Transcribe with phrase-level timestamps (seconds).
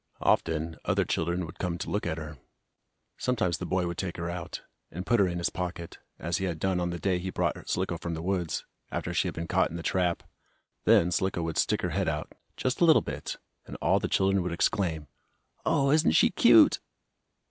[0.23, 2.39] Often other children would come to look at her.
[3.17, 6.45] Sometimes the boy would take her out, and put her in his pocket, as he
[6.45, 9.45] had done on the day he brought Slicko from the woods, after she had been
[9.45, 10.23] caught in the trap.
[10.85, 13.37] Then Slicko would stick her head out, just a little bit,
[13.67, 15.05] and all the children would exclaim:
[15.67, 16.79] "Oh, isn't she cute!"